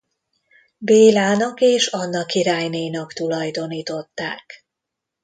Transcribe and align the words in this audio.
Bélának 0.77 1.61
és 1.61 1.87
Anna 1.87 2.25
királynénak 2.25 3.13
tulajdonították. 3.13 4.65